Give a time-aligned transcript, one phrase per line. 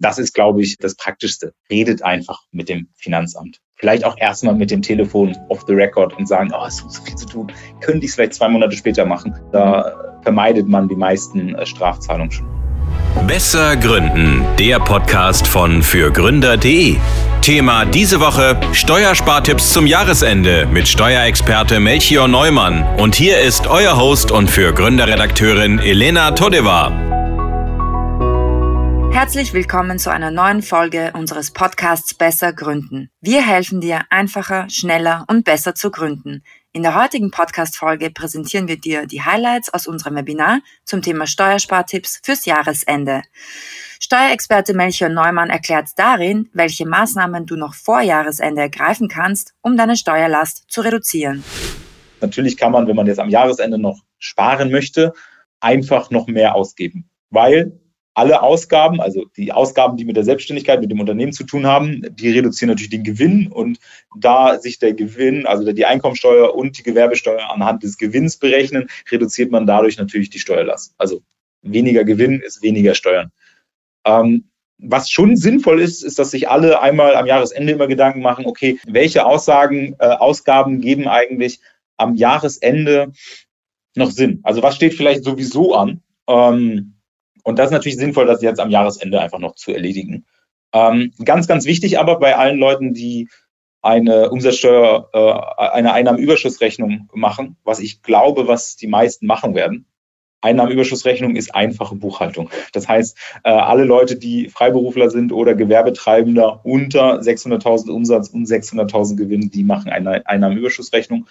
[0.00, 1.52] Das ist, glaube ich, das Praktischste.
[1.70, 3.58] Redet einfach mit dem Finanzamt.
[3.76, 7.02] Vielleicht auch erstmal mit dem Telefon off the record und sagen, oh, es ist so
[7.02, 7.52] viel zu tun.
[7.80, 9.34] Könnte ich es vielleicht zwei Monate später machen?
[9.52, 12.46] Da vermeidet man die meisten äh, Strafzahlungen schon.
[13.26, 16.96] Besser Gründen, der Podcast von fürgründer.de.
[17.42, 22.84] Thema diese Woche Steuerspartipps zum Jahresende mit Steuerexperte Melchior Neumann.
[22.98, 27.17] Und hier ist euer Host und für Gründerredakteurin Elena Todeva.
[29.18, 33.10] Herzlich willkommen zu einer neuen Folge unseres Podcasts Besser Gründen.
[33.20, 36.44] Wir helfen dir einfacher, schneller und besser zu gründen.
[36.72, 42.20] In der heutigen Podcast-Folge präsentieren wir dir die Highlights aus unserem Webinar zum Thema Steuerspartipps
[42.22, 43.22] fürs Jahresende.
[43.98, 49.96] Steuerexperte Melchior Neumann erklärt darin, welche Maßnahmen du noch vor Jahresende ergreifen kannst, um deine
[49.96, 51.42] Steuerlast zu reduzieren.
[52.20, 55.12] Natürlich kann man, wenn man jetzt am Jahresende noch sparen möchte,
[55.58, 57.80] einfach noch mehr ausgeben, weil
[58.18, 62.02] alle Ausgaben, also die Ausgaben, die mit der Selbstständigkeit, mit dem Unternehmen zu tun haben,
[62.10, 63.78] die reduzieren natürlich den Gewinn und
[64.18, 69.52] da sich der Gewinn, also die Einkommensteuer und die Gewerbesteuer anhand des Gewinns berechnen, reduziert
[69.52, 70.94] man dadurch natürlich die Steuerlast.
[70.98, 71.22] Also
[71.62, 73.30] weniger Gewinn ist weniger Steuern.
[74.04, 78.46] Ähm, was schon sinnvoll ist, ist, dass sich alle einmal am Jahresende immer Gedanken machen,
[78.46, 81.60] okay, welche Aussagen, äh, Ausgaben geben eigentlich
[81.96, 83.12] am Jahresende
[83.94, 84.40] noch Sinn?
[84.42, 86.02] Also was steht vielleicht sowieso an?
[86.26, 86.97] Ähm,
[87.48, 90.26] und das ist natürlich sinnvoll, das jetzt am Jahresende einfach noch zu erledigen.
[90.74, 93.28] Ähm, ganz, ganz wichtig aber bei allen Leuten, die
[93.80, 99.86] eine Umsatzsteuer, äh, eine Einnahmenüberschussrechnung machen, was ich glaube, was die meisten machen werden.
[100.42, 102.50] Einnahmenüberschussrechnung ist einfache Buchhaltung.
[102.72, 109.16] Das heißt, äh, alle Leute, die Freiberufler sind oder Gewerbetreibender unter 600.000 Umsatz und 600.000
[109.16, 111.26] Gewinn, die machen eine Einnahmenüberschussrechnung.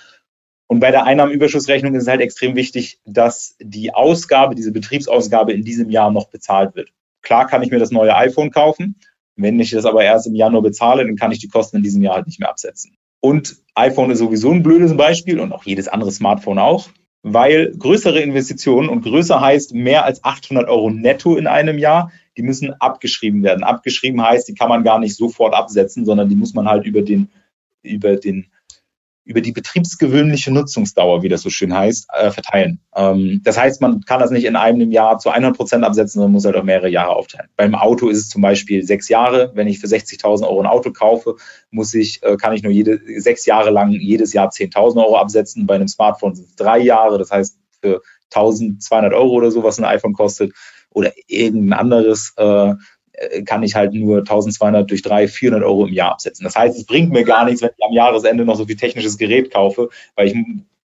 [0.67, 5.63] Und bei der Einnahmenüberschussrechnung ist es halt extrem wichtig, dass die Ausgabe, diese Betriebsausgabe in
[5.63, 6.91] diesem Jahr noch bezahlt wird.
[7.21, 8.95] Klar kann ich mir das neue iPhone kaufen.
[9.37, 12.01] Wenn ich das aber erst im Januar bezahle, dann kann ich die Kosten in diesem
[12.01, 12.97] Jahr halt nicht mehr absetzen.
[13.19, 16.89] Und iPhone ist sowieso ein blödes Beispiel und auch jedes andere Smartphone auch,
[17.23, 22.43] weil größere Investitionen und größer heißt mehr als 800 Euro netto in einem Jahr, die
[22.43, 23.63] müssen abgeschrieben werden.
[23.63, 27.01] Abgeschrieben heißt, die kann man gar nicht sofort absetzen, sondern die muss man halt über
[27.01, 27.29] den,
[27.81, 28.47] über den
[29.27, 32.79] über die betriebsgewöhnliche Nutzungsdauer, wie das so schön heißt, äh, verteilen.
[32.95, 36.31] Ähm, das heißt, man kann das nicht in einem Jahr zu 100 Prozent absetzen, sondern
[36.31, 37.49] muss halt auch mehrere Jahre aufteilen.
[37.57, 39.51] Beim Auto ist es zum Beispiel sechs Jahre.
[39.53, 41.35] Wenn ich für 60.000 Euro ein Auto kaufe,
[41.71, 45.67] muss ich, äh, kann ich nur jede, sechs Jahre lang jedes Jahr 10.000 Euro absetzen.
[45.67, 47.17] Bei einem Smartphone sind es drei Jahre.
[47.17, 48.01] Das heißt, für
[48.31, 50.53] 1.200 Euro oder so, was ein iPhone kostet,
[50.91, 52.73] oder irgendein anderes äh,
[53.45, 56.43] kann ich halt nur 1200 durch drei, 400 Euro im Jahr absetzen.
[56.43, 59.17] Das heißt, es bringt mir gar nichts, wenn ich am Jahresende noch so viel technisches
[59.17, 60.35] Gerät kaufe, weil ich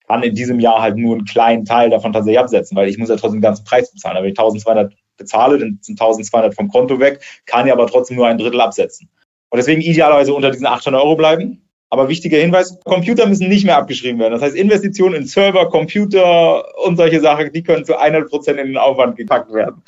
[0.07, 3.09] kann in diesem Jahr halt nur einen kleinen Teil davon tatsächlich absetzen, weil ich muss
[3.09, 4.17] ja trotzdem den ganzen Preis bezahlen.
[4.17, 8.17] Aber wenn ich 1200 bezahle, dann sind 1200 vom Konto weg, kann ich aber trotzdem
[8.17, 9.09] nur ein Drittel absetzen.
[9.49, 11.62] Und deswegen idealerweise unter diesen 800 Euro bleiben.
[11.93, 14.33] Aber wichtiger Hinweis, Computer müssen nicht mehr abgeschrieben werden.
[14.33, 18.65] Das heißt, Investitionen in Server, Computer und solche Sachen, die können zu 100 Prozent in
[18.67, 19.83] den Aufwand gepackt werden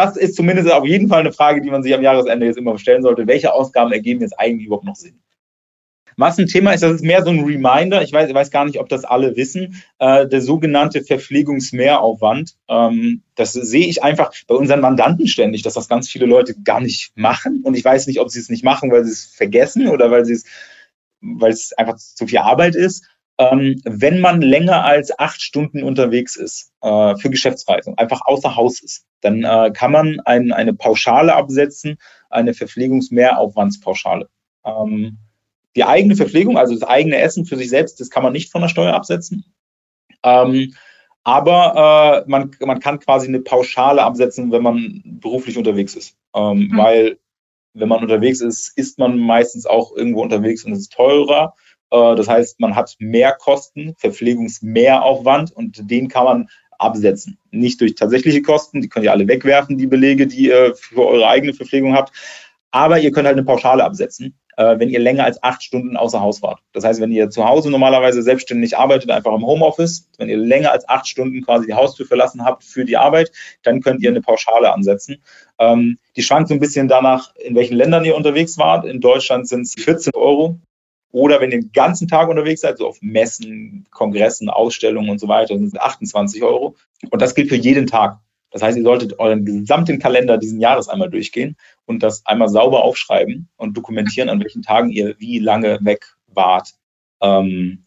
[0.00, 2.78] das ist zumindest auf jeden Fall eine Frage, die man sich am Jahresende jetzt immer
[2.78, 3.26] stellen sollte.
[3.26, 5.20] Welche Ausgaben ergeben jetzt eigentlich überhaupt noch Sinn?
[6.16, 8.02] Was ein Thema ist, das ist mehr so ein Reminder.
[8.02, 9.82] Ich weiß, ich weiß gar nicht, ob das alle wissen.
[9.98, 12.56] Äh, der sogenannte Verpflegungsmehraufwand.
[12.68, 16.80] Ähm, das sehe ich einfach bei unseren Mandanten ständig, dass das ganz viele Leute gar
[16.80, 17.60] nicht machen.
[17.62, 20.24] Und ich weiß nicht, ob sie es nicht machen, weil sie es vergessen oder weil
[20.24, 20.44] sie es,
[21.20, 23.06] weil es einfach zu viel Arbeit ist
[23.40, 28.82] ähm, wenn man länger als acht Stunden unterwegs ist äh, für Geschäftsreisen, einfach außer Haus
[28.82, 31.96] ist, dann äh, kann man ein, eine Pauschale absetzen,
[32.28, 34.28] eine Verpflegungsmehraufwandspauschale.
[34.64, 35.16] Ähm,
[35.74, 38.60] die eigene Verpflegung, also das eigene Essen für sich selbst, das kann man nicht von
[38.60, 39.46] der Steuer absetzen.
[40.22, 40.74] Ähm,
[41.24, 46.14] aber äh, man, man kann quasi eine Pauschale absetzen, wenn man beruflich unterwegs ist.
[46.34, 46.76] Ähm, mhm.
[46.76, 47.18] Weil
[47.74, 51.54] wenn man unterwegs ist, ist man meistens auch irgendwo unterwegs und es ist teurer.
[51.90, 56.48] Äh, das heißt, man hat mehr Kosten, Verpflegungsmehraufwand und den kann man
[56.78, 57.38] absetzen.
[57.50, 61.28] Nicht durch tatsächliche Kosten, die könnt ihr alle wegwerfen, die Belege, die ihr für eure
[61.28, 62.12] eigene Verpflegung habt.
[62.70, 66.20] Aber ihr könnt halt eine Pauschale absetzen, äh, wenn ihr länger als acht Stunden außer
[66.20, 66.60] Haus wart.
[66.72, 70.72] Das heißt, wenn ihr zu Hause normalerweise selbstständig arbeitet, einfach im Homeoffice, wenn ihr länger
[70.72, 73.32] als acht Stunden quasi die Haustür verlassen habt für die Arbeit,
[73.62, 75.22] dann könnt ihr eine Pauschale ansetzen.
[75.58, 78.84] Ähm, die schwankt so ein bisschen danach, in welchen Ländern ihr unterwegs wart.
[78.84, 80.58] In Deutschland sind es 14 Euro
[81.12, 85.28] oder wenn ihr den ganzen Tag unterwegs seid, so auf Messen, Kongressen, Ausstellungen und so
[85.28, 86.76] weiter, sind es 28 Euro.
[87.10, 88.18] Und das gilt für jeden Tag.
[88.50, 91.56] Das heißt, ihr solltet euren gesamten Kalender diesen Jahres einmal durchgehen
[91.86, 96.70] und das einmal sauber aufschreiben und dokumentieren, an welchen Tagen ihr wie lange weg wart.
[97.20, 97.86] Ähm,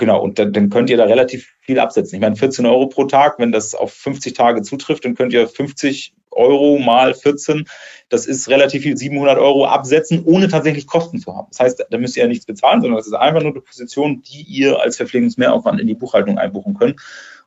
[0.00, 2.14] Genau, und dann, dann, könnt ihr da relativ viel absetzen.
[2.14, 5.46] Ich meine, 14 Euro pro Tag, wenn das auf 50 Tage zutrifft, dann könnt ihr
[5.46, 7.66] 50 Euro mal 14,
[8.08, 11.48] das ist relativ viel, 700 Euro absetzen, ohne tatsächlich Kosten zu haben.
[11.50, 14.22] Das heißt, da müsst ihr ja nichts bezahlen, sondern das ist einfach nur eine Position,
[14.22, 17.00] die ihr als Verpflegungsmehraufwand in die Buchhaltung einbuchen könnt.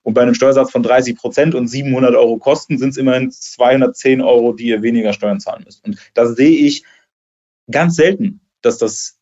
[0.03, 4.21] Und bei einem Steuersatz von 30 Prozent und 700 Euro Kosten sind es immerhin 210
[4.21, 5.83] Euro, die ihr weniger Steuern zahlen müsst.
[5.85, 6.83] Und da sehe ich
[7.71, 9.17] ganz selten, dass das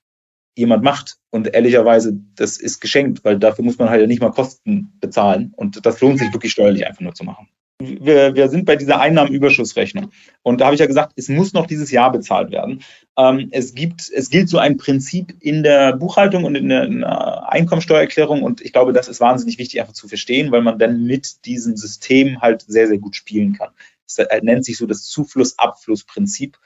[0.56, 1.18] jemand macht.
[1.30, 5.54] Und ehrlicherweise, das ist geschenkt, weil dafür muss man halt nicht mal Kosten bezahlen.
[5.56, 7.48] Und das lohnt sich wirklich steuerlich einfach nur zu machen.
[7.82, 10.12] Wir, wir sind bei dieser Einnahmenüberschussrechnung.
[10.44, 12.82] Und da habe ich ja gesagt, es muss noch dieses Jahr bezahlt werden.
[13.18, 17.00] Ähm, es gibt, es gilt so ein Prinzip in der Buchhaltung und in der, in
[17.02, 18.44] der Einkommensteuererklärung.
[18.44, 21.76] Und ich glaube, das ist wahnsinnig wichtig einfach zu verstehen, weil man dann mit diesem
[21.78, 23.70] System halt sehr, sehr gut spielen kann.
[24.06, 26.58] Es nennt sich so das Zufluss-Abfluss-Prinzip.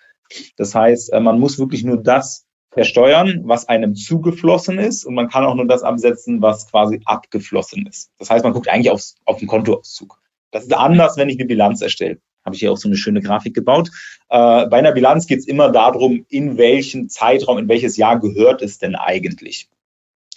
[0.58, 2.46] Das heißt, äh, man muss wirklich nur das
[2.76, 7.88] versteuern, was einem zugeflossen ist und man kann auch nur das absetzen, was quasi abgeflossen
[7.88, 8.12] ist.
[8.20, 10.22] Das heißt, man guckt eigentlich aufs, auf den Kontoauszug.
[10.56, 12.22] Das ist anders, wenn ich eine Bilanz erstelle.
[12.46, 13.90] Habe ich hier auch so eine schöne Grafik gebaut.
[14.30, 18.62] Äh, bei einer Bilanz geht es immer darum, in welchen Zeitraum, in welches Jahr gehört
[18.62, 19.68] es denn eigentlich.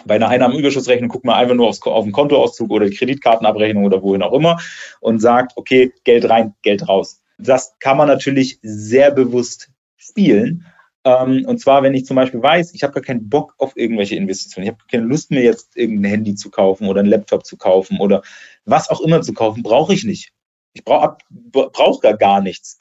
[0.07, 4.03] Bei einer Einnahmenüberschussrechnung guckt man einfach nur aufs, auf den Kontoauszug oder die Kreditkartenabrechnung oder
[4.03, 4.59] wohin auch immer
[4.99, 7.23] und sagt, okay, Geld rein, Geld raus.
[7.39, 10.67] Das kann man natürlich sehr bewusst spielen
[11.09, 14.17] ähm, und zwar, wenn ich zum Beispiel weiß, ich habe gar keinen Bock auf irgendwelche
[14.17, 17.57] Investitionen, ich habe keine Lust mir jetzt irgendein Handy zu kaufen oder einen Laptop zu
[17.57, 18.23] kaufen oder
[18.65, 20.33] was auch immer zu kaufen, brauche ich nicht.
[20.75, 22.79] Ich brauche brauch gar, gar nichts.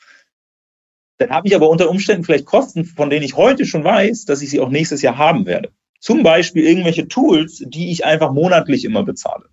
[1.19, 4.41] Dann habe ich aber unter Umständen vielleicht Kosten, von denen ich heute schon weiß, dass
[4.41, 5.71] ich sie auch nächstes Jahr haben werde.
[6.00, 9.45] Zum Beispiel irgendwelche Tools, die ich einfach monatlich immer bezahle.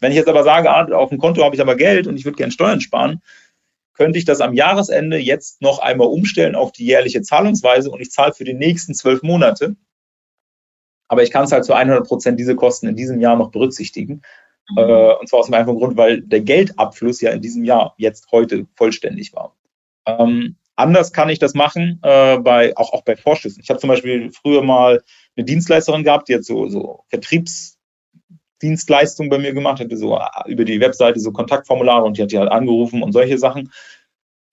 [0.00, 2.24] Wenn ich jetzt aber sage, ah, auf dem Konto habe ich aber Geld und ich
[2.24, 3.22] würde gerne Steuern sparen,
[4.02, 8.10] könnte ich das am Jahresende jetzt noch einmal umstellen auf die jährliche Zahlungsweise und ich
[8.10, 9.76] zahle für die nächsten zwölf Monate.
[11.06, 14.22] Aber ich kann es halt zu 100 Prozent diese Kosten in diesem Jahr noch berücksichtigen.
[14.70, 14.78] Mhm.
[14.78, 18.32] Äh, und zwar aus dem einfachen Grund, weil der Geldabfluss ja in diesem Jahr jetzt
[18.32, 19.54] heute vollständig war.
[20.04, 23.60] Ähm, anders kann ich das machen, äh, bei, auch, auch bei Vorschüssen.
[23.62, 25.00] Ich habe zum Beispiel früher mal
[25.36, 27.78] eine Dienstleisterin gehabt, die hat so, so Vertriebs-
[28.62, 32.32] Dienstleistung bei mir gemacht, hatte so äh, über die Webseite so Kontaktformulare und die hat
[32.32, 33.72] die halt angerufen und solche Sachen.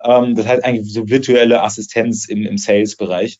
[0.01, 3.39] Ähm, das heißt eigentlich so virtuelle Assistenz im, im Sales-Bereich.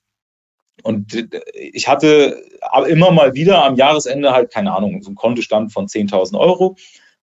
[0.84, 2.42] Und ich hatte
[2.88, 6.78] immer mal wieder am Jahresende halt, keine Ahnung, so einen Kontostand von 10.000 Euro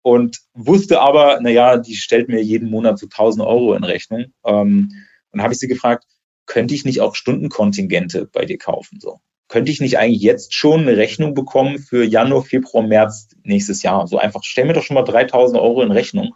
[0.01, 4.33] und wusste aber, naja, die stellt mir jeden Monat so 1.000 Euro in Rechnung.
[4.45, 4.91] Ähm,
[5.31, 6.05] und habe ich sie gefragt,
[6.45, 8.99] könnte ich nicht auch Stundenkontingente bei dir kaufen?
[8.99, 9.19] So
[9.49, 14.07] könnte ich nicht eigentlich jetzt schon eine Rechnung bekommen für Januar, Februar, März nächstes Jahr?
[14.07, 16.35] So einfach, stell mir doch schon mal 3000 Euro in Rechnung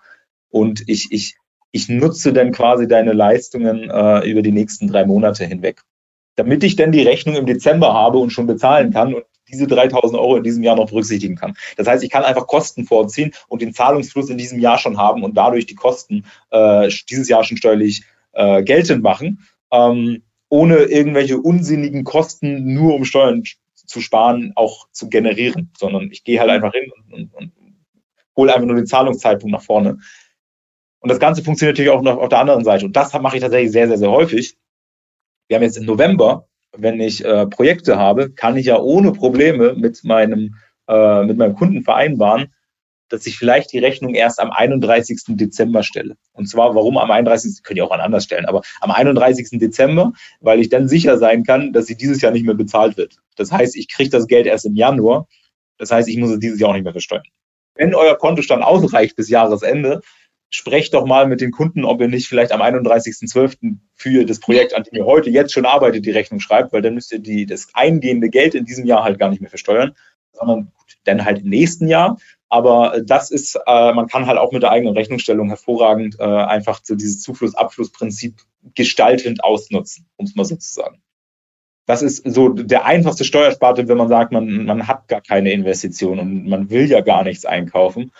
[0.50, 1.36] und ich, ich,
[1.71, 5.83] ich nutze dann quasi deine Leistungen äh, über die nächsten drei Monate hinweg.
[6.36, 10.19] Damit ich dann die Rechnung im Dezember habe und schon bezahlen kann und diese 3000
[10.19, 11.56] Euro in diesem Jahr noch berücksichtigen kann.
[11.77, 15.24] Das heißt, ich kann einfach Kosten vorziehen und den Zahlungsfluss in diesem Jahr schon haben
[15.24, 19.45] und dadurch die Kosten äh, dieses Jahr schon steuerlich äh, geltend machen.
[19.71, 23.41] Ähm, ohne irgendwelche unsinnigen Kosten nur um Steuern
[23.73, 27.53] zu sparen, auch zu generieren, sondern ich gehe halt einfach hin und, und, und
[28.38, 29.97] hole einfach nur den Zahlungszeitpunkt nach vorne.
[31.00, 32.85] Und das Ganze funktioniert natürlich auch noch auf der anderen Seite.
[32.85, 34.55] Und das mache ich tatsächlich sehr, sehr, sehr häufig.
[35.47, 39.73] Wir haben jetzt im November, wenn ich äh, Projekte habe, kann ich ja ohne Probleme
[39.73, 40.57] mit meinem,
[40.88, 42.53] äh, mit meinem Kunden vereinbaren,
[43.13, 45.38] dass ich vielleicht die Rechnung erst am 31.
[45.38, 46.15] Dezember stelle.
[46.31, 47.62] Und zwar, warum am 31.
[47.62, 49.60] könnt ihr auch an anders stellen, aber am 31.
[49.60, 53.18] Dezember, weil ich dann sicher sein kann, dass sie dieses Jahr nicht mehr bezahlt wird.
[53.35, 55.28] Das heißt, ich kriege das Geld erst im Januar.
[55.78, 57.21] Das heißt, ich muss es dieses Jahr auch nicht mehr versteuern.
[57.76, 60.02] Wenn euer Kontostand ausreicht bis Jahresende,
[60.49, 63.78] sprecht doch mal mit den Kunden, ob ihr nicht vielleicht am 31.12.
[63.94, 66.95] für das Projekt, an dem ihr heute jetzt schon arbeitet, die Rechnung schreibt, weil dann
[66.95, 69.94] müsst ihr die, das eingehende Geld in diesem Jahr halt gar nicht mehr versteuern,
[70.31, 70.71] sondern
[71.04, 72.18] dann halt im nächsten Jahr.
[72.54, 76.81] Aber das ist, äh, man kann halt auch mit der eigenen Rechnungsstellung hervorragend äh, einfach
[76.83, 78.36] so dieses Zufluss-Abfluss-Prinzip
[78.76, 81.02] gestaltend ausnutzen, um es mal so zu sagen.
[81.88, 86.19] Das ist so der einfachste Steuersparte, wenn man sagt, man, man hat gar keine Investition
[86.19, 88.12] und man will ja gar nichts einkaufen,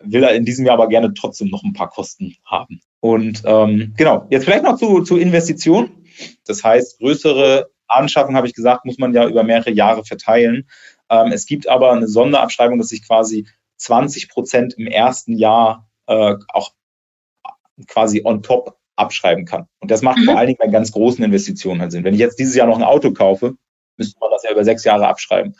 [0.00, 2.80] will er in diesem Jahr aber gerne trotzdem noch ein paar Kosten haben.
[2.98, 6.04] Und ähm, genau, jetzt vielleicht noch zu, zu Investitionen.
[6.46, 10.68] Das heißt, größere Anschaffung, habe ich gesagt, muss man ja über mehrere Jahre verteilen.
[11.10, 13.46] Ähm, es gibt aber eine Sonderabschreibung, dass ich quasi
[13.78, 16.72] 20 Prozent im ersten Jahr äh, auch
[17.86, 19.66] quasi on top abschreiben kann.
[19.80, 20.24] Und das macht mhm.
[20.24, 22.04] vor allen Dingen bei ganz großen Investitionen halt Sinn.
[22.04, 23.54] Wenn ich jetzt dieses Jahr noch ein Auto kaufe,
[23.98, 25.54] müsste man das ja über sechs Jahre abschreiben.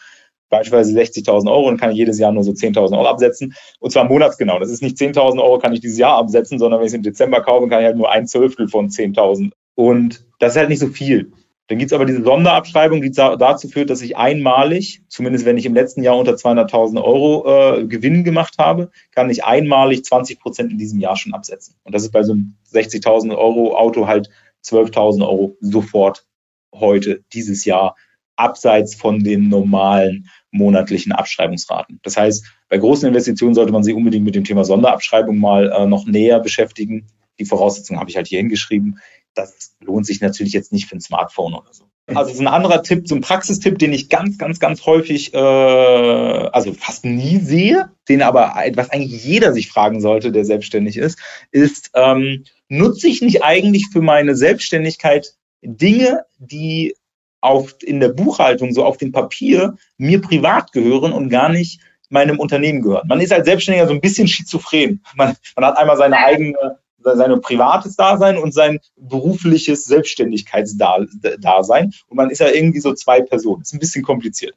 [0.48, 3.54] Beispielsweise 60.000 Euro, dann kann ich jedes Jahr nur so 10.000 Euro absetzen.
[3.80, 4.58] Und zwar monatsgenau.
[4.60, 7.02] Das ist nicht 10.000 Euro kann ich dieses Jahr absetzen, sondern wenn ich es im
[7.02, 9.50] Dezember kaufe, kann ich halt nur ein Zwölftel von 10.000.
[9.74, 11.32] Und das ist halt nicht so viel.
[11.68, 15.66] Dann gibt es aber diese Sonderabschreibung, die dazu führt, dass ich einmalig, zumindest wenn ich
[15.66, 20.70] im letzten Jahr unter 200.000 Euro äh, Gewinn gemacht habe, kann ich einmalig 20 Prozent
[20.70, 21.75] in diesem Jahr schon absetzen.
[21.82, 24.30] Und das ist bei so einem 60.000 Euro Auto halt
[24.64, 26.25] 12.000 Euro sofort
[26.73, 27.96] heute, dieses Jahr,
[28.37, 32.00] abseits von den normalen monatlichen Abschreibungsraten.
[32.02, 35.87] Das heißt, bei großen Investitionen sollte man sich unbedingt mit dem Thema Sonderabschreibung mal äh,
[35.87, 37.06] noch näher beschäftigen.
[37.38, 39.00] Die Voraussetzungen habe ich halt hier hingeschrieben.
[39.37, 41.85] Das lohnt sich natürlich jetzt nicht für ein Smartphone oder so.
[42.14, 45.38] Also so ein anderer Tipp, so ein Praxistipp, den ich ganz, ganz, ganz häufig, äh,
[45.38, 51.19] also fast nie sehe, den aber was eigentlich jeder sich fragen sollte, der selbstständig ist,
[51.50, 56.95] ist, ähm, nutze ich nicht eigentlich für meine Selbstständigkeit Dinge, die
[57.40, 62.38] auf, in der Buchhaltung, so auf dem Papier, mir privat gehören und gar nicht meinem
[62.38, 63.09] Unternehmen gehören.
[63.09, 65.02] Man ist als Selbstständiger so ein bisschen schizophren.
[65.16, 66.78] Man, man hat einmal seine eigene
[67.14, 71.92] sein privates Dasein und sein berufliches Selbstständigkeitsdasein.
[72.08, 73.62] Und man ist ja irgendwie so zwei Personen.
[73.62, 74.54] Ist ein bisschen kompliziert.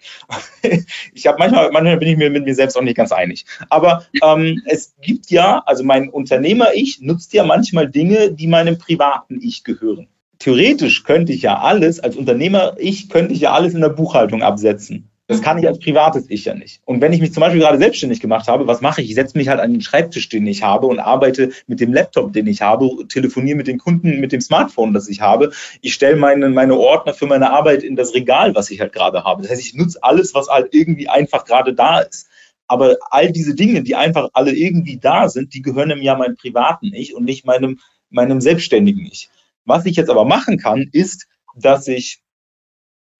[1.13, 3.45] Ich habe manchmal, manchmal bin ich mir mit mir selbst auch nicht ganz einig.
[3.69, 9.39] Aber ähm, es gibt ja, also mein Unternehmer-Ich nutzt ja manchmal Dinge, die meinem privaten
[9.41, 10.07] Ich gehören.
[10.39, 15.09] Theoretisch könnte ich ja alles, als Unternehmer-Ich könnte ich ja alles in der Buchhaltung absetzen.
[15.29, 16.81] Das kann ich als privates Ich ja nicht.
[16.85, 19.09] Und wenn ich mich zum Beispiel gerade selbstständig gemacht habe, was mache ich?
[19.09, 22.33] Ich setze mich halt an den Schreibtisch, den ich habe und arbeite mit dem Laptop,
[22.33, 25.51] den ich habe, telefoniere mit den Kunden mit dem Smartphone, das ich habe.
[25.81, 29.23] Ich stelle meine, meine Ordner für meine Arbeit in das Regal, was ich halt gerade
[29.23, 29.43] habe.
[29.43, 32.27] Das heißt, ich nutze alles, was halt irgendwie einfach gerade da ist.
[32.65, 36.91] Aber all diese Dinge, die einfach alle irgendwie da sind, die gehören ja meinem privaten
[36.91, 39.29] Ich und nicht meinem, meinem selbstständigen Ich.
[39.63, 42.19] Was ich jetzt aber machen kann, ist, dass ich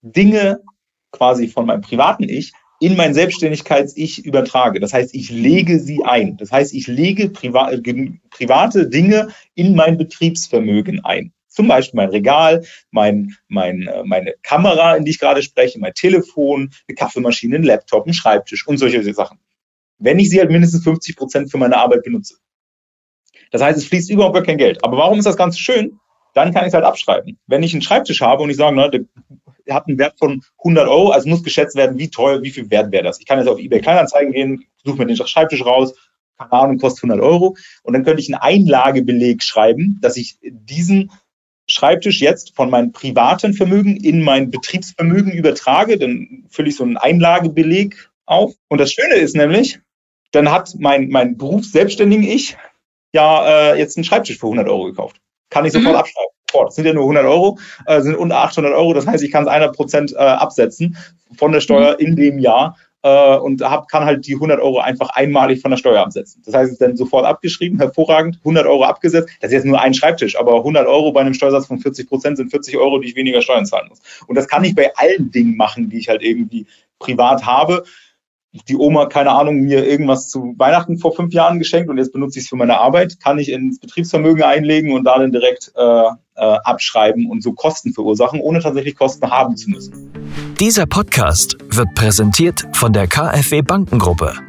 [0.01, 0.61] Dinge
[1.11, 4.79] quasi von meinem privaten Ich in mein Selbstständigkeits-Ich übertrage.
[4.79, 6.37] Das heißt, ich lege sie ein.
[6.37, 7.71] Das heißt, ich lege priva
[8.29, 11.33] private Dinge in mein Betriebsvermögen ein.
[11.49, 15.93] Zum Beispiel mein Regal, mein, mein, äh, meine Kamera, in die ich gerade spreche, mein
[15.93, 19.39] Telefon, eine Kaffeemaschine, ein Laptop, ein Schreibtisch und solche Sachen.
[19.97, 22.35] Wenn ich sie halt mindestens 50 Prozent für meine Arbeit benutze.
[23.51, 24.83] Das heißt, es fließt überhaupt gar kein Geld.
[24.83, 25.99] Aber warum ist das Ganze schön?
[26.33, 27.39] Dann kann ich es halt abschreiben.
[27.47, 30.87] Wenn ich einen Schreibtisch habe und ich sage, ne, der hat einen Wert von 100
[30.87, 33.19] Euro, also muss geschätzt werden, wie teuer, wie viel Wert wäre das.
[33.19, 35.93] Ich kann jetzt auf eBay Kleinanzeigen gehen, suche mir den Schreibtisch raus,
[36.37, 41.11] keine Ahnung, kostet 100 Euro und dann könnte ich einen Einlagebeleg schreiben, dass ich diesen
[41.67, 46.97] Schreibtisch jetzt von meinem privaten Vermögen in mein Betriebsvermögen übertrage, dann fülle ich so einen
[46.97, 48.53] Einlagebeleg auf.
[48.69, 49.79] Und das Schöne ist nämlich,
[50.31, 52.57] dann hat mein, mein berufsselbstständigen Ich
[53.13, 55.21] ja äh, jetzt einen Schreibtisch für 100 Euro gekauft.
[55.49, 55.99] Kann ich sofort mhm.
[55.99, 56.69] abschreiben fort.
[56.69, 58.93] Das sind ja nur 100 Euro, äh, sind unter 800 Euro.
[58.93, 60.97] Das heißt, ich kann es 100 Prozent äh, absetzen
[61.37, 62.05] von der Steuer mhm.
[62.05, 65.77] in dem Jahr äh, und hab, kann halt die 100 Euro einfach einmalig von der
[65.77, 66.41] Steuer absetzen.
[66.45, 69.29] Das heißt, es ist dann sofort abgeschrieben, hervorragend, 100 Euro abgesetzt.
[69.41, 72.37] Das ist jetzt nur ein Schreibtisch, aber 100 Euro bei einem Steuersatz von 40 Prozent
[72.37, 74.01] sind 40 Euro, die ich weniger Steuern zahlen muss.
[74.27, 76.67] Und das kann ich bei allen Dingen machen, die ich halt irgendwie
[76.99, 77.83] privat habe
[78.51, 82.39] die Oma, keine Ahnung, mir irgendwas zu Weihnachten vor fünf Jahren geschenkt und jetzt benutze
[82.39, 85.81] ich es für meine Arbeit, kann ich ins Betriebsvermögen einlegen und da dann direkt äh,
[85.81, 90.11] äh, abschreiben und so Kosten verursachen, ohne tatsächlich Kosten haben zu müssen.
[90.59, 94.48] Dieser Podcast wird präsentiert von der KfW Bankengruppe.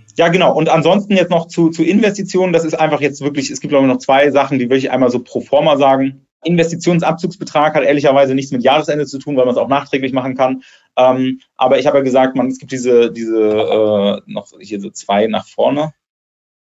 [0.17, 0.55] ja, genau.
[0.55, 2.53] Und ansonsten jetzt noch zu, zu Investitionen.
[2.53, 4.91] Das ist einfach jetzt wirklich, es gibt glaube ich noch zwei Sachen, die will ich
[4.91, 6.27] einmal so pro forma sagen.
[6.43, 10.63] Investitionsabzugsbetrag hat ehrlicherweise nichts mit Jahresende zu tun, weil man es auch nachträglich machen kann.
[10.97, 14.89] Ähm, aber ich habe ja gesagt, man, es gibt diese, diese äh, noch hier so
[14.89, 15.93] zwei nach vorne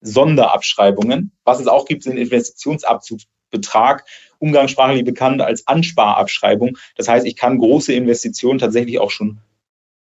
[0.00, 1.32] Sonderabschreibungen.
[1.44, 4.04] Was es auch gibt, sind Investitionsabzugsbetrag,
[4.38, 6.78] umgangssprachlich bekannt als Ansparabschreibung.
[6.96, 9.38] Das heißt, ich kann große Investitionen tatsächlich auch schon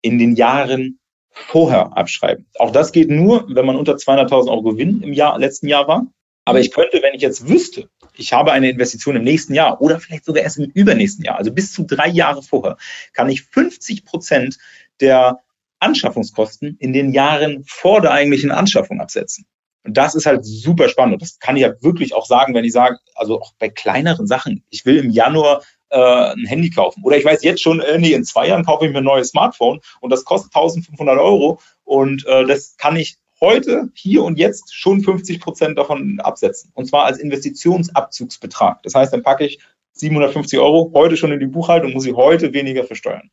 [0.03, 0.99] in den Jahren
[1.33, 2.47] vorher abschreiben.
[2.59, 6.07] Auch das geht nur, wenn man unter 200.000 Euro Gewinn im Jahr, letzten Jahr war.
[6.45, 10.01] Aber ich könnte, wenn ich jetzt wüsste, ich habe eine Investition im nächsten Jahr oder
[10.01, 12.77] vielleicht sogar erst im übernächsten Jahr, also bis zu drei Jahre vorher,
[13.13, 14.59] kann ich 50 Prozent
[15.01, 15.39] der
[15.79, 19.47] Anschaffungskosten in den Jahren vor der eigentlichen Anschaffung absetzen.
[19.85, 21.15] Und das ist halt super spannend.
[21.15, 24.27] Und das kann ich halt wirklich auch sagen, wenn ich sage, also auch bei kleineren
[24.27, 24.65] Sachen.
[24.71, 25.63] Ich will im Januar
[25.93, 27.03] äh, ein Handy kaufen.
[27.05, 29.29] Oder ich weiß jetzt schon, äh, nee, in zwei Jahren kaufe ich mir ein neues
[29.29, 34.75] Smartphone und das kostet 1500 Euro und äh, das kann ich heute, hier und jetzt
[34.75, 36.71] schon 50 Prozent davon absetzen.
[36.75, 38.83] Und zwar als Investitionsabzugsbetrag.
[38.85, 39.59] Das heißt, dann packe ich
[39.95, 43.31] 750 Euro heute schon in die Buchhaltung und muss ich heute weniger versteuern.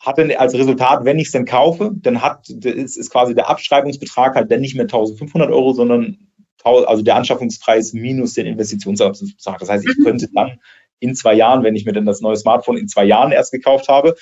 [0.00, 3.48] hat dann als Resultat, wenn ich es denn kaufe, dann hat, ist, ist quasi der
[3.48, 6.18] Abschreibungsbetrag halt dann nicht mehr 1500 Euro, sondern
[6.64, 9.60] also der Anschaffungspreis minus den Investitionsabzugsbetrag.
[9.60, 10.04] Das heißt, ich mhm.
[10.04, 10.58] könnte dann
[11.00, 13.88] in zwei Jahren, wenn ich mir dann das neue Smartphone in zwei Jahren erst gekauft
[13.88, 14.14] habe,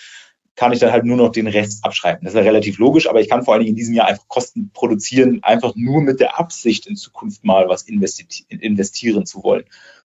[0.58, 2.24] kann ich dann halt nur noch den Rest abschreiben.
[2.24, 4.26] Das ist ja relativ logisch, aber ich kann vor allen Dingen in diesem Jahr einfach
[4.26, 9.64] Kosten produzieren, einfach nur mit der Absicht, in Zukunft mal was investieren zu wollen.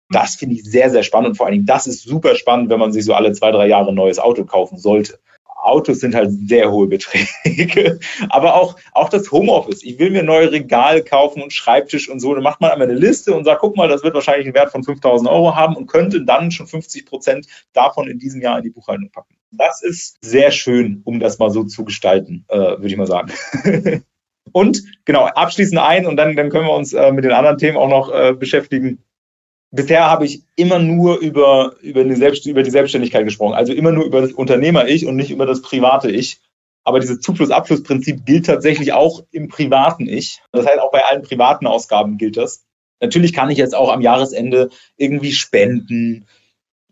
[0.10, 2.80] Das finde ich sehr, sehr spannend und vor allen Dingen, das ist super spannend, wenn
[2.80, 5.20] man sich so alle zwei, drei Jahre ein neues Auto kaufen sollte.
[5.58, 8.00] Autos sind halt sehr hohe Beträge.
[8.30, 9.84] Aber auch, auch das Homeoffice.
[9.84, 12.34] Ich will mir neue Regale kaufen und Schreibtisch und so.
[12.34, 14.72] Dann macht man einmal eine Liste und sagt, guck mal, das wird wahrscheinlich einen Wert
[14.72, 18.64] von 5000 Euro haben und könnte dann schon 50 Prozent davon in diesem Jahr in
[18.64, 19.36] die Buchhaltung packen.
[19.52, 23.32] Das ist sehr schön, um das mal so zu gestalten, äh, würde ich mal sagen.
[24.52, 27.78] und genau, abschließend ein und dann, dann können wir uns äh, mit den anderen Themen
[27.78, 29.04] auch noch äh, beschäftigen
[29.72, 33.92] bisher habe ich immer nur über, über, eine Selbst, über die Selbstständigkeit gesprochen, also immer
[33.92, 36.40] nur über das Unternehmer-Ich und nicht über das private Ich.
[36.84, 40.40] Aber dieses Zufluss-Abfluss-Prinzip gilt tatsächlich auch im privaten Ich.
[40.54, 42.66] Das heißt, auch bei allen privaten Ausgaben gilt das.
[43.02, 46.26] Natürlich kann ich jetzt auch am Jahresende irgendwie spenden,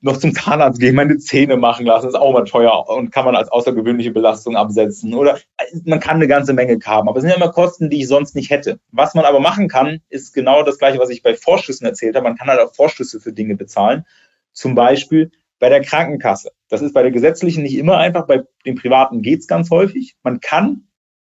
[0.05, 3.35] noch zum Zahnarzt gehen, meine Zähne machen lassen, ist auch mal teuer und kann man
[3.35, 5.15] als außergewöhnliche Belastung absetzen.
[5.15, 5.39] Oder
[5.83, 8.35] man kann eine ganze Menge haben, aber es sind ja immer Kosten, die ich sonst
[8.35, 8.79] nicht hätte.
[8.91, 12.23] Was man aber machen kann, ist genau das Gleiche, was ich bei Vorschüssen erzählt habe.
[12.23, 14.05] Man kann halt auch Vorschüsse für Dinge bezahlen.
[14.53, 16.51] Zum Beispiel bei der Krankenkasse.
[16.69, 20.15] Das ist bei der gesetzlichen nicht immer einfach, bei den privaten geht es ganz häufig.
[20.21, 20.87] Man kann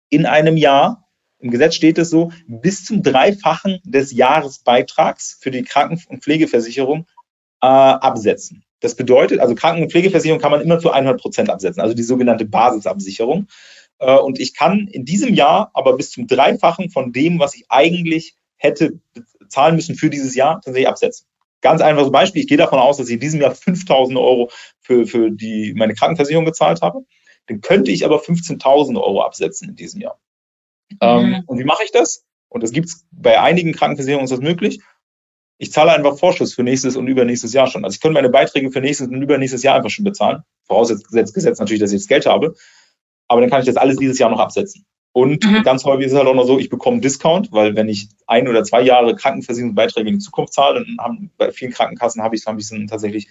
[0.08, 5.62] in einem Jahr, im Gesetz steht es so, bis zum Dreifachen des Jahresbeitrags für die
[5.62, 7.06] Kranken- und Pflegeversicherung
[7.62, 8.64] äh, absetzen.
[8.80, 12.02] Das bedeutet, also Kranken- und Pflegeversicherung kann man immer zu 100 Prozent absetzen, also die
[12.02, 13.46] sogenannte Basisabsicherung.
[13.98, 17.64] Äh, und ich kann in diesem Jahr aber bis zum Dreifachen von dem, was ich
[17.68, 18.98] eigentlich hätte
[19.48, 21.26] zahlen müssen für dieses Jahr, tatsächlich absetzen.
[21.60, 22.42] Ganz einfaches Beispiel.
[22.42, 24.50] Ich gehe davon aus, dass ich in diesem Jahr 5000 Euro
[24.80, 27.04] für, für die, meine Krankenversicherung gezahlt habe.
[27.46, 30.18] Dann könnte ich aber 15.000 Euro absetzen in diesem Jahr.
[31.00, 31.34] Ähm, mhm.
[31.34, 32.24] Ähm, und wie mache ich das?
[32.48, 34.80] Und das gibt es bei einigen Krankenversicherungen ist das möglich
[35.62, 37.84] ich zahle einfach Vorschuss für nächstes und übernächstes Jahr schon.
[37.84, 40.42] Also ich könnte meine Beiträge für nächstes und übernächstes Jahr einfach schon bezahlen.
[40.66, 42.56] Vorausgesetzt gesetzt natürlich, dass ich jetzt Geld habe.
[43.28, 44.84] Aber dann kann ich das alles dieses Jahr noch absetzen.
[45.12, 45.62] Und mhm.
[45.62, 48.48] ganz häufig ist es halt auch noch so, ich bekomme Discount, weil wenn ich ein
[48.48, 52.44] oder zwei Jahre Krankenversicherungsbeiträge in die Zukunft zahle, dann haben bei vielen Krankenkassen habe ich,
[52.44, 53.28] habe ich dann tatsächlich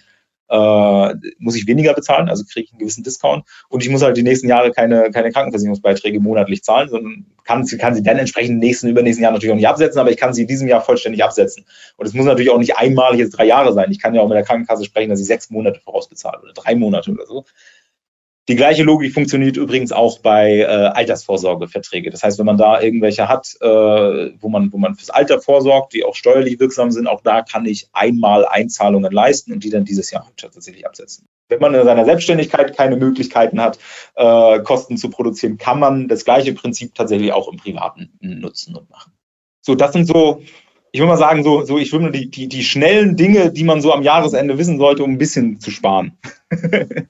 [0.52, 4.18] äh, muss ich weniger bezahlen, also kriege ich einen gewissen Discount und ich muss halt
[4.18, 8.88] die nächsten Jahre keine, keine Krankenversicherungsbeiträge monatlich zahlen, sondern kann, kann sie dann entsprechend nächsten,
[8.88, 11.64] übernächsten Jahr natürlich auch nicht absetzen, aber ich kann sie in diesem Jahr vollständig absetzen.
[11.96, 13.90] Und es muss natürlich auch nicht einmalig jetzt drei Jahre sein.
[13.90, 16.74] Ich kann ja auch mit der Krankenkasse sprechen, dass ich sechs Monate vorausbezahle oder drei
[16.74, 17.44] Monate oder so.
[18.52, 22.10] Die gleiche Logik funktioniert übrigens auch bei äh, Altersvorsorgeverträge.
[22.10, 25.94] Das heißt, wenn man da irgendwelche hat, äh, wo, man, wo man fürs Alter vorsorgt,
[25.94, 29.86] die auch steuerlich wirksam sind, auch da kann ich einmal Einzahlungen leisten und die dann
[29.86, 31.24] dieses Jahr tatsächlich absetzen.
[31.48, 33.78] Wenn man in seiner Selbstständigkeit keine Möglichkeiten hat,
[34.16, 38.90] äh, Kosten zu produzieren, kann man das gleiche Prinzip tatsächlich auch im Privaten nutzen und
[38.90, 39.12] machen.
[39.62, 40.42] So, das sind so
[40.94, 43.80] ich würde mal sagen, so, so ich würde die, die, die schnellen Dinge, die man
[43.80, 46.18] so am Jahresende wissen sollte, um ein bisschen zu sparen.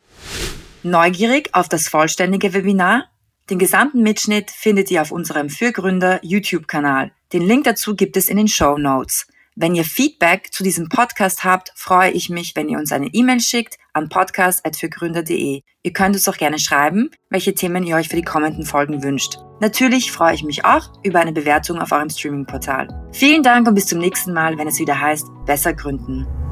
[0.85, 3.05] Neugierig auf das vollständige Webinar?
[3.51, 7.13] Den gesamten Mitschnitt findet ihr auf unserem Fürgründer YouTube-Kanal.
[7.33, 9.27] Den Link dazu gibt es in den Show Notes.
[9.55, 13.39] Wenn ihr Feedback zu diesem Podcast habt, freue ich mich, wenn ihr uns eine E-Mail
[13.39, 15.61] schickt an podcast.fürgründer.de.
[15.83, 19.39] Ihr könnt uns auch gerne schreiben, welche Themen ihr euch für die kommenden Folgen wünscht.
[19.61, 22.89] Natürlich freue ich mich auch über eine Bewertung auf eurem Streaming-Portal.
[23.13, 26.27] Vielen Dank und bis zum nächsten Mal, wenn es wieder heißt, besser gründen.